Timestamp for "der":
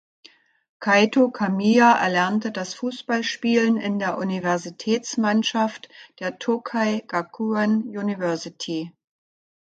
3.99-4.17, 6.19-6.39